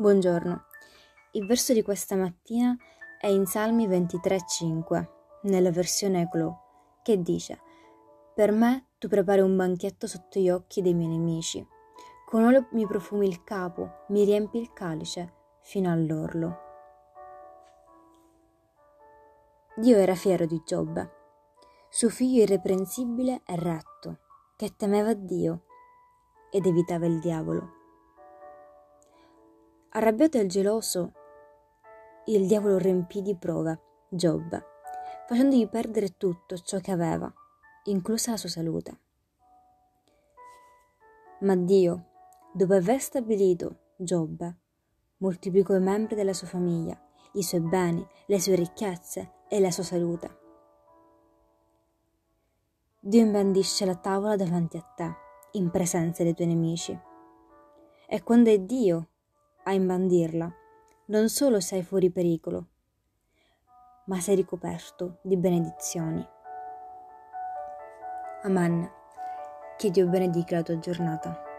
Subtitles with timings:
[0.00, 0.64] Buongiorno.
[1.32, 2.74] Il verso di questa mattina
[3.18, 5.08] è in Salmi 23:5,
[5.42, 6.60] nella versione Eclo,
[7.02, 7.60] che dice:
[8.34, 11.62] Per me tu prepari un banchetto sotto gli occhi dei miei nemici.
[12.24, 16.58] Con olio mi profumi il capo, mi riempi il calice fino all'orlo.
[19.76, 21.10] Dio era fiero di Giobbe,
[21.90, 24.20] suo figlio irreprensibile e retto,
[24.56, 25.64] che temeva Dio
[26.50, 27.79] ed evitava il diavolo.
[29.92, 31.12] Arrabbiato e geloso,
[32.26, 34.64] il diavolo riempì di prove Giobbe,
[35.26, 37.32] facendogli perdere tutto ciò che aveva,
[37.86, 38.98] inclusa la sua salute.
[41.40, 42.04] Ma Dio,
[42.52, 44.58] dopo aver stabilito Giobbe,
[45.16, 46.96] moltiplicò i membri della sua famiglia,
[47.32, 50.38] i suoi beni, le sue ricchezze e la sua salute.
[53.00, 55.12] Dio imbandisce la tavola davanti a te,
[55.54, 56.96] in presenza dei tuoi nemici.
[58.06, 59.08] E quando è Dio
[59.64, 60.52] a imbandirla,
[61.06, 62.66] non solo sei fuori pericolo,
[64.06, 66.26] ma sei ricoperto di benedizioni.
[68.42, 68.90] Amen.
[69.76, 71.49] Che Dio benedica la tua giornata.